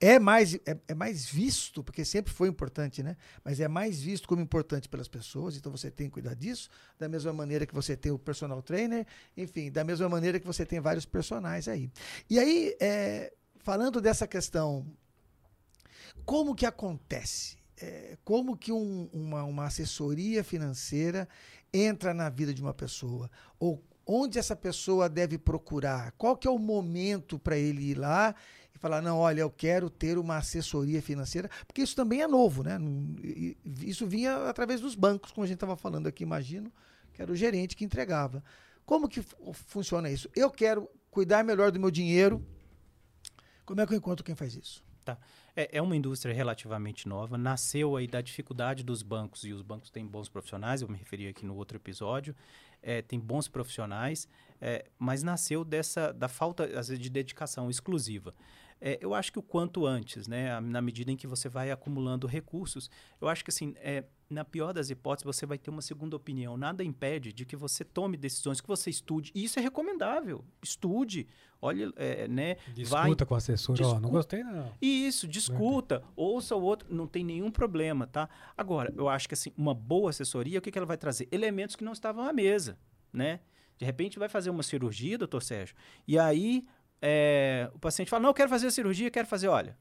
[0.00, 3.16] é mais, é, é, mais visto, porque sempre foi importante, né?
[3.42, 7.08] Mas é mais visto como importante pelas pessoas, então você tem que cuidar disso, da
[7.08, 9.06] mesma maneira que você tem o personal trainer,
[9.36, 11.90] enfim, da mesma maneira que você tem vários personagens aí.
[12.28, 14.86] E aí, é, falando dessa questão,
[16.24, 17.56] como que acontece?
[17.78, 21.28] É, como que um, uma, uma assessoria financeira
[21.72, 23.30] entra na vida de uma pessoa?
[23.58, 26.12] Ou onde essa pessoa deve procurar?
[26.12, 28.34] Qual que é o momento para ele ir lá
[28.76, 32.62] e falar, não, olha, eu quero ter uma assessoria financeira, porque isso também é novo,
[32.62, 32.78] né?
[33.80, 36.70] Isso vinha através dos bancos, como a gente estava falando aqui, imagino,
[37.12, 38.44] que era o gerente que entregava.
[38.84, 40.30] Como que funciona isso?
[40.36, 42.46] Eu quero cuidar melhor do meu dinheiro.
[43.64, 44.84] Como é que eu encontro quem faz isso?
[45.04, 45.18] Tá.
[45.56, 49.88] É, é, uma indústria relativamente nova, nasceu aí da dificuldade dos bancos, e os bancos
[49.90, 52.36] têm bons profissionais, eu me referi aqui no outro episódio,
[52.82, 54.28] é, tem bons profissionais,
[54.60, 58.34] é, mas nasceu dessa da falta, às vezes, de dedicação exclusiva.
[58.78, 62.26] É, eu acho que o quanto antes, né, na medida em que você vai acumulando
[62.26, 66.16] recursos, eu acho que assim, é, na pior das hipóteses, você vai ter uma segunda
[66.16, 66.56] opinião.
[66.56, 69.30] Nada impede de que você tome decisões, que você estude.
[69.34, 70.44] E isso é recomendável.
[70.62, 71.28] Estude,
[71.60, 72.56] olhe, é, né?
[72.74, 74.00] Discuta vai, com o assessor, discu...
[74.00, 74.72] não gostei não.
[74.82, 78.28] Isso, discuta, ouça o outro, não tem nenhum problema, tá?
[78.56, 81.28] Agora, eu acho que assim, uma boa assessoria, o que, que ela vai trazer?
[81.30, 82.78] Elementos que não estavam à mesa,
[83.12, 83.40] né?
[83.78, 85.76] De repente vai fazer uma cirurgia, doutor Sérgio,
[86.08, 86.66] e aí
[87.00, 89.76] é, o paciente fala, não, eu quero fazer a cirurgia, quero fazer, olha,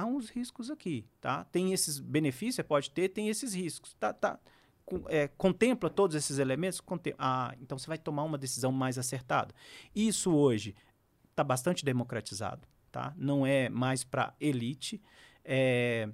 [0.00, 1.44] há uns riscos aqui, tá?
[1.44, 4.12] Tem esses benefícios, pode ter, tem esses riscos, tá?
[4.12, 4.38] tá
[5.08, 6.82] é, contempla todos esses elementos?
[7.18, 9.54] Ah, então você vai tomar uma decisão mais acertada.
[9.94, 10.74] Isso hoje
[11.30, 13.14] está bastante democratizado, tá?
[13.16, 15.00] Não é mais para elite.
[15.44, 16.08] É,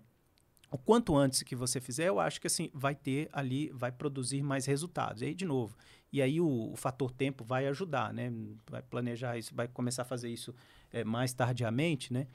[0.70, 4.42] o quanto antes que você fizer, eu acho que assim vai ter ali, vai produzir
[4.42, 5.20] mais resultados.
[5.20, 5.76] E aí, de novo,
[6.12, 8.32] e aí o, o, fator tempo vai ajudar, né?
[8.68, 10.54] Vai planejar isso, vai começar a fazer isso
[10.92, 12.26] é, mais tardiamente, né?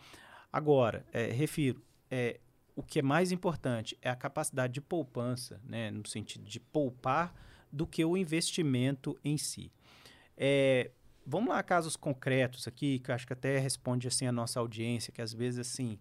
[0.56, 2.40] Agora, é, refiro, é,
[2.78, 5.92] o que é mais importante é a capacidade de poupança, né?
[5.92, 7.36] No sentido de poupar
[7.70, 9.70] do que o investimento em si.
[10.38, 10.92] É,
[11.28, 15.12] vamos lá, casos concretos aqui, que eu acho que até responde assim a nossa audiência,
[15.12, 16.00] que às vezes assim,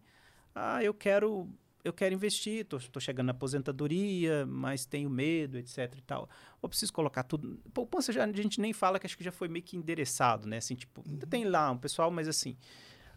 [0.55, 1.49] ah, eu quero
[1.83, 6.31] eu quero investir, estou chegando na aposentadoria, mas tenho medo, etc e tal.
[6.63, 7.61] Ou preciso colocar tudo.
[7.75, 10.59] Poupança já, a gente nem fala que acho que já foi meio que endereçado, né?
[10.59, 11.19] Assim, tipo, uhum.
[11.29, 12.57] tem lá um pessoal, mas assim,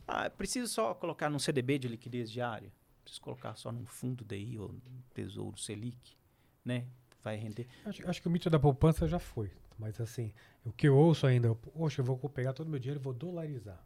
[0.07, 2.71] ah, preciso só colocar num CDB de liquidez diária?
[3.03, 6.17] Preciso colocar só num fundo DI ou num tesouro Selic,
[6.63, 6.85] né?
[7.23, 7.67] Vai render.
[7.85, 9.51] Acho, acho que o mito da poupança já foi.
[9.77, 10.33] Mas assim,
[10.65, 13.13] o que eu ouço ainda, poxa, eu vou pegar todo o meu dinheiro e vou
[13.13, 13.83] dolarizar.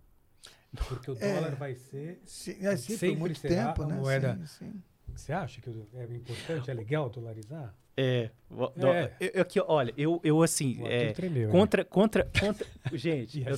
[0.88, 2.22] Porque o é, dólar vai ser.
[2.26, 3.96] Sim, é, sim, sempre muito tempo, né?
[3.96, 4.36] Moeda.
[4.46, 4.84] Sim, sim.
[5.14, 7.76] Você acha que é importante, é legal dolarizar?
[7.98, 8.32] É,
[8.78, 9.12] é.
[9.20, 11.90] Eu, eu, aqui, olha, eu, eu assim, é, tremeu, contra, né?
[11.90, 12.66] contra, contra,
[12.98, 13.58] gente, eu,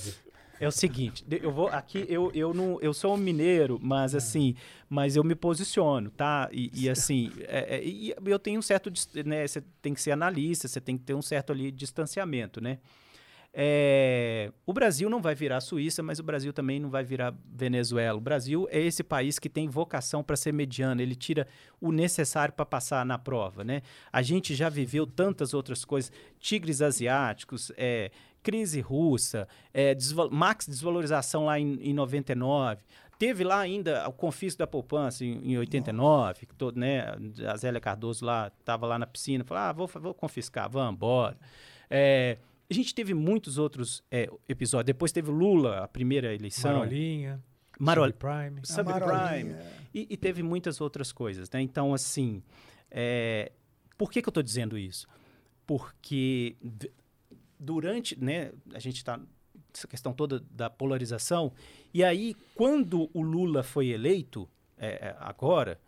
[0.59, 4.19] é o seguinte, eu vou aqui, eu, eu não, eu sou um mineiro, mas ah.
[4.19, 4.55] assim,
[4.89, 6.47] mas eu me posiciono, tá?
[6.51, 8.91] E, e assim, é, é, e eu tenho um certo,
[9.25, 9.47] né?
[9.47, 12.79] Você tem que ser analista, você tem que ter um certo ali distanciamento, né?
[13.55, 18.17] É, o Brasil não vai virar Suíça, mas o Brasil também não vai virar Venezuela.
[18.17, 21.47] O Brasil é esse país que tem vocação para ser mediano, ele tira
[21.79, 23.63] o necessário para passar na prova.
[23.63, 23.83] Né?
[24.11, 28.09] A gente já viveu tantas outras coisas, tigres asiáticos, é,
[28.43, 32.83] crise russa, é, desval max desvalorização lá em, em 99.
[33.17, 37.05] Teve lá ainda o confisco da poupança em, em 89, que todo, né,
[37.47, 41.37] a Zélia Cardoso lá estava lá na piscina, falou: ah, vou, vou confiscar, vamos embora.
[41.89, 42.37] É,
[42.69, 44.87] a gente teve muitos outros é, episódios.
[44.87, 46.73] Depois teve Lula, a primeira eleição.
[46.73, 47.41] Marolinha.
[47.79, 48.61] Marol Subprime.
[48.63, 49.55] Subprime.
[49.93, 51.49] E, e, teve muitas outras coisas.
[51.49, 51.61] Né?
[51.61, 52.41] Então, assim,
[52.89, 53.51] é,
[53.97, 55.07] por que, que eu estou dizendo isso?
[55.65, 56.55] Porque
[57.63, 59.19] durante, né, a gente está
[59.73, 61.51] essa questão toda da polarização,
[61.93, 64.47] e aí, quando o Lula foi eleito,
[64.77, 65.79] é, é agora,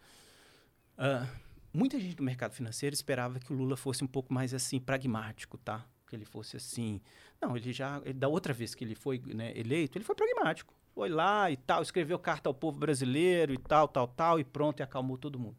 [0.97, 1.27] uh,
[1.71, 5.57] muita gente do mercado financeiro esperava que o Lula fosse um pouco mais assim pragmático,
[5.57, 5.85] tá?
[6.07, 7.01] que ele fosse assim.
[7.41, 10.73] Não, ele já, ele, da outra vez que ele foi né, eleito, ele foi pragmático.
[10.93, 14.79] Foi lá e tal, escreveu carta ao povo brasileiro e tal, tal, tal, e pronto,
[14.79, 15.57] e acalmou todo mundo.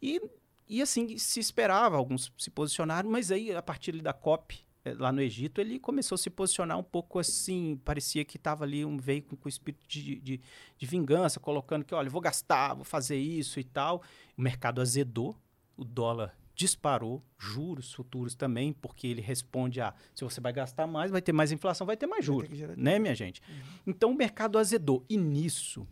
[0.00, 0.20] E,
[0.68, 4.62] e assim, se esperava, alguns se posicionaram, mas aí, a partir da COP,
[4.98, 8.84] lá no Egito, ele começou a se posicionar um pouco assim, parecia que estava ali
[8.84, 10.40] um veio com, espírito de, de,
[10.76, 14.02] de, vingança, colocando que, olha, vou gastar, vou fazer isso e tal.
[14.36, 15.36] O mercado azedou,
[15.76, 21.08] o dólar disparou, juros futuros também, porque ele responde a se você vai gastar mais,
[21.08, 23.40] vai ter mais inflação, vai ter mais juros, né, minha gente?
[23.48, 23.56] Uhum.
[23.86, 25.04] Então o mercado azedou.
[25.08, 25.86] E nisso,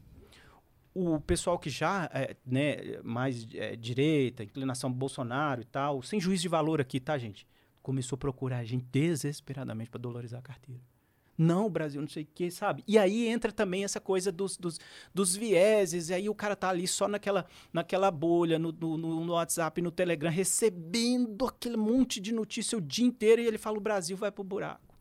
[0.92, 6.42] o pessoal que já é né, mais é, direita, inclinação Bolsonaro e tal, sem juízo
[6.42, 7.46] de valor aqui, tá, gente?
[7.86, 10.80] Começou a procurar a gente desesperadamente para dolarizar a carteira.
[11.38, 12.82] Não, Brasil, não sei o que, sabe?
[12.84, 14.80] E aí entra também essa coisa dos, dos,
[15.14, 19.32] dos vieses, e aí o cara tá ali só naquela, naquela bolha, no, no, no
[19.34, 23.80] WhatsApp, no Telegram, recebendo aquele monte de notícia o dia inteiro, e ele fala: o
[23.80, 24.98] Brasil vai pro buraco.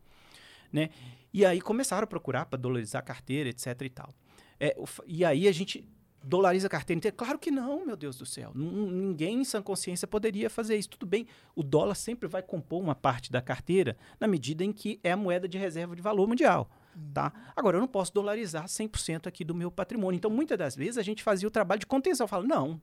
[0.72, 0.90] Né?
[1.34, 4.14] E aí começaram a procurar para dolarizar a carteira, etc e tal.
[4.60, 4.76] É,
[5.08, 5.84] e aí a gente
[6.26, 7.16] dolariza a carteira inteira?
[7.16, 8.52] Claro que não, meu Deus do céu.
[8.54, 10.90] Ninguém em sã consciência poderia fazer isso.
[10.90, 14.98] Tudo bem, o dólar sempre vai compor uma parte da carteira na medida em que
[15.04, 16.68] é a moeda de reserva de valor mundial.
[17.14, 17.32] Tá?
[17.54, 20.16] Agora, eu não posso dolarizar 100% aqui do meu patrimônio.
[20.16, 22.24] Então, muitas das vezes, a gente fazia o trabalho de contenção.
[22.24, 22.80] Eu falo, não,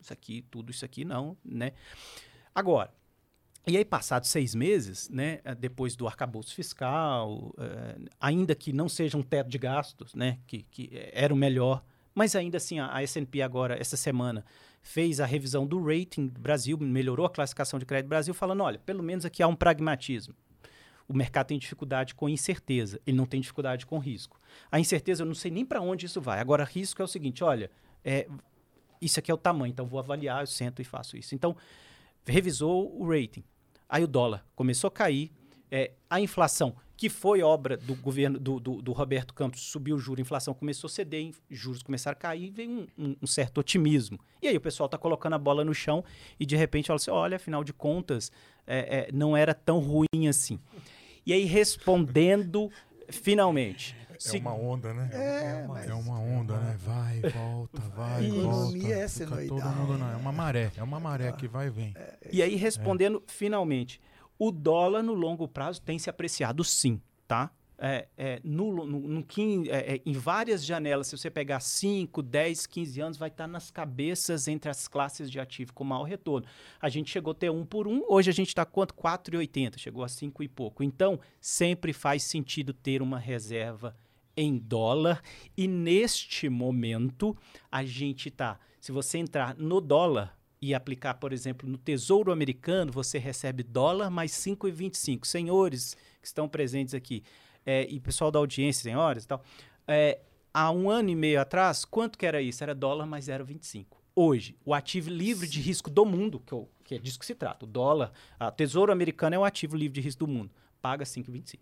[0.00, 1.36] isso aqui, tudo isso aqui, não.
[1.44, 1.72] Né?
[2.54, 2.92] Agora,
[3.66, 9.18] e aí, passados seis meses, né, depois do arcabouço fiscal, uh, ainda que não seja
[9.18, 11.84] um teto de gastos, né, que, que era o melhor
[12.16, 14.42] mas ainda assim, a, S&P agora, essa semana,
[14.80, 18.62] fez a revisão do rating do Brasil, melhorou a classificação de crédito do Brasil, falando,
[18.62, 20.34] olha, pelo menos aqui há um pragmatismo.
[21.06, 24.40] O mercado tem dificuldade com incerteza, ele não tem dificuldade com risco.
[24.72, 26.40] A incerteza, eu não sei nem para onde isso vai.
[26.40, 27.70] Agora, risco é o seguinte, olha,
[28.02, 28.26] é,
[28.98, 31.34] isso aqui é o tamanho, então vou avaliar, eu sento e faço isso.
[31.34, 31.54] Então,
[32.26, 33.44] revisou o rating.
[33.86, 35.30] Aí o dólar começou a cair,
[35.70, 39.98] é, a inflação que foi obra do governo do, do, do, Roberto Campos, subiu o
[39.98, 43.58] juro, a inflação começou a ceder, juros começaram a cair, veio um, um, um certo
[43.58, 44.18] otimismo.
[44.40, 46.02] E aí o pessoal está colocando a bola no chão
[46.40, 48.32] e de repente fala assim: olha, afinal de contas,
[48.66, 50.58] é, é, não era tão ruim assim.
[51.26, 52.70] E aí respondendo,
[53.10, 53.94] finalmente.
[54.32, 55.10] É uma onda, né?
[55.12, 56.76] É, é, uma, é uma onda, né?
[56.78, 58.88] Vai, volta, vai, a volta.
[58.88, 59.58] é senoidal.
[59.58, 60.10] Todo mundo não.
[60.10, 61.94] É uma maré, é uma maré que vai e vem.
[62.32, 64.00] E aí respondendo, finalmente.
[64.38, 67.50] O dólar no longo prazo tem se apreciado sim, tá?
[67.78, 69.26] É, é, no, no, no
[69.68, 73.70] é, é, em várias janelas, se você pegar 5, 10, 15 anos, vai estar nas
[73.70, 76.46] cabeças entre as classes de ativo com maior retorno.
[76.80, 78.94] A gente chegou a ter um por um, hoje a gente está quanto?
[78.94, 80.82] 4,80, chegou a 5 e pouco.
[80.82, 83.94] Então, sempre faz sentido ter uma reserva
[84.36, 85.22] em dólar
[85.56, 87.36] e neste momento
[87.70, 92.92] a gente está, se você entrar no dólar, e aplicar, por exemplo, no Tesouro Americano,
[92.92, 95.26] você recebe dólar mais 5,25.
[95.26, 97.22] Senhores que estão presentes aqui,
[97.64, 99.42] é, e pessoal da audiência, senhoras e tal,
[99.86, 100.20] é,
[100.52, 102.62] há um ano e meio atrás, quanto que era isso?
[102.62, 103.86] Era dólar mais 0,25.
[104.14, 107.34] Hoje, o ativo livre de risco do mundo, que, eu, que é disso que se
[107.34, 111.04] trata, o dólar, o Tesouro Americano é o ativo livre de risco do mundo, paga
[111.04, 111.58] 5,25.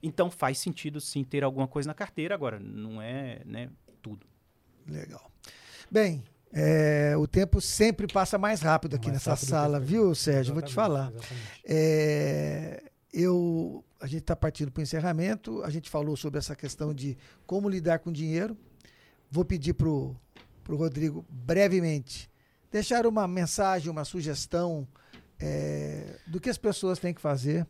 [0.00, 3.68] Então faz sentido sim ter alguma coisa na carteira, agora não é né,
[4.00, 4.24] tudo.
[4.86, 5.28] Legal.
[5.90, 10.54] Bem, é, o tempo sempre passa mais rápido aqui mais nessa rápido sala, viu, Sérgio?
[10.54, 11.12] Vou te falar.
[11.64, 12.82] É,
[13.12, 15.62] eu, a gente está partindo para o encerramento.
[15.62, 18.56] A gente falou sobre essa questão de como lidar com dinheiro.
[19.30, 20.16] Vou pedir para o
[20.68, 22.30] Rodrigo, brevemente,
[22.70, 24.88] deixar uma mensagem, uma sugestão
[25.38, 27.66] é, do que as pessoas têm que fazer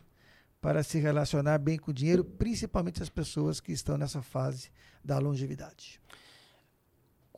[0.61, 4.69] para se relacionar bem com o dinheiro, principalmente as pessoas que estão nessa fase
[5.03, 6.01] da longevidade.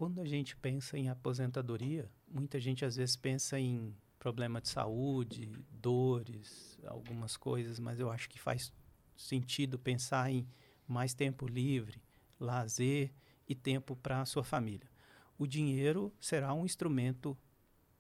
[0.02, 5.52] Quando a gente pensa em aposentadoria, muita gente às vezes pensa em problema de saúde,
[5.70, 8.74] dores, algumas coisas, mas eu acho que faz
[9.16, 10.48] sentido pensar em
[10.88, 12.02] mais tempo livre,
[12.40, 13.12] lazer
[13.48, 14.90] e tempo para a sua família.
[15.38, 17.38] O dinheiro será um instrumento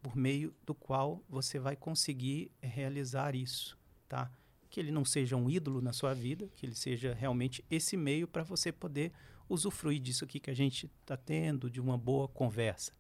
[0.02, 3.78] por meio do qual você vai conseguir realizar isso,
[4.10, 4.32] tá?
[4.72, 8.28] Que ele não seja um ídolo na sua vida, que ele seja realmente esse meio
[8.28, 9.12] para você poder
[9.52, 12.94] usufruir disso aqui que a gente está tendo, de uma boa conversa.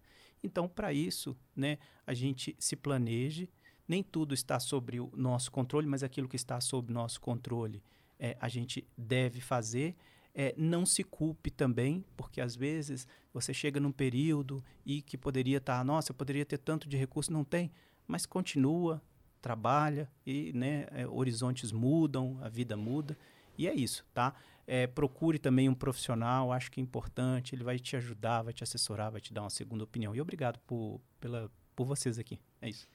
[0.43, 3.49] Então, para isso, né, a gente se planeje.
[3.87, 7.81] Nem tudo está sobre o nosso controle, mas aquilo que está sob nosso controle
[8.19, 9.95] é, a gente deve fazer.
[10.33, 15.57] É, não se culpe também, porque às vezes você chega num período e que poderia
[15.57, 17.71] estar, tá, nossa, eu poderia ter tanto de recurso, não tem,
[18.07, 19.01] mas continua,
[19.41, 23.17] trabalha e né, é, horizontes mudam, a vida muda
[23.57, 24.33] e é isso, tá?
[24.67, 28.63] É, procure também um profissional, acho que é importante, ele vai te ajudar, vai te
[28.63, 30.15] assessorar, vai te dar uma segunda opinião.
[30.15, 32.39] E obrigado por, pela, por vocês aqui.
[32.61, 32.87] É isso.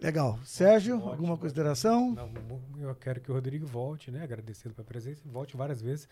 [0.00, 0.38] Legal.
[0.44, 1.38] Sérgio, ótimo, alguma ótimo.
[1.38, 2.12] consideração?
[2.12, 2.30] Não,
[2.78, 4.22] eu quero que o Rodrigo volte, né?
[4.22, 6.08] Agradecendo pela presença, volte várias vezes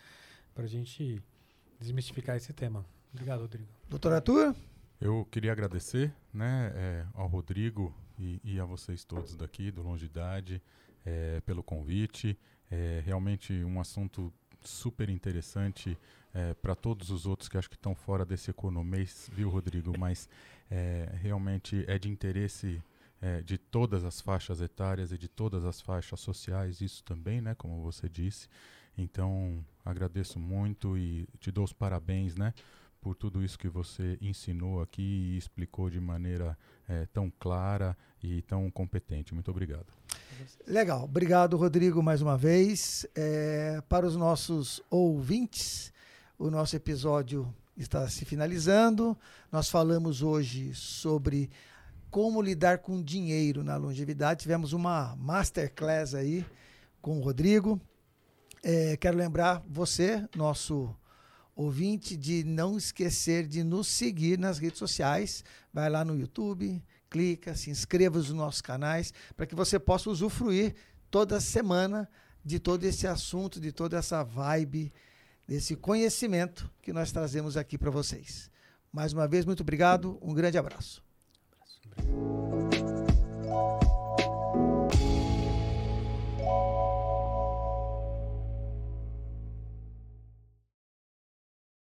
[0.53, 1.21] para a gente
[1.79, 2.85] desmistificar esse tema.
[3.13, 3.69] Obrigado, Rodrigo.
[3.89, 4.55] Doutor Arthur?
[4.99, 10.61] Eu queria agradecer né, é, ao Rodrigo e, e, a vocês todos daqui do Longidade
[11.05, 12.37] é, pelo convite.
[12.75, 15.95] É realmente um assunto super interessante
[16.33, 19.93] é, para todos os outros que acho que estão fora desse economês, viu, Rodrigo?
[19.95, 20.27] Mas
[20.71, 22.81] é, realmente é de interesse
[23.21, 27.53] é, de todas as faixas etárias e de todas as faixas sociais, isso também, né?
[27.53, 28.49] Como você disse.
[28.97, 32.55] Então, agradeço muito e te dou os parabéns, né?
[33.03, 38.41] Por tudo isso que você ensinou aqui e explicou de maneira é, tão clara e
[38.43, 39.33] tão competente.
[39.33, 39.87] Muito obrigado.
[40.65, 41.03] Legal.
[41.03, 43.05] Obrigado, Rodrigo, mais uma vez.
[43.13, 45.91] É, para os nossos ouvintes,
[46.39, 49.17] o nosso episódio está se finalizando.
[49.51, 51.49] Nós falamos hoje sobre
[52.09, 54.43] como lidar com dinheiro na longevidade.
[54.43, 56.45] Tivemos uma masterclass aí
[57.01, 57.81] com o Rodrigo.
[58.63, 60.95] É, quero lembrar você, nosso
[61.55, 65.43] ouvinte, de não esquecer de nos seguir nas redes sociais.
[65.71, 70.75] Vai lá no YouTube, clica, se inscreva nos nossos canais, para que você possa usufruir
[71.11, 72.09] toda semana
[72.43, 74.91] de todo esse assunto, de toda essa vibe,
[75.47, 78.49] desse conhecimento que nós trazemos aqui para vocês.
[78.91, 81.03] Mais uma vez, muito obrigado, um grande abraço.
[81.97, 84.02] abraço.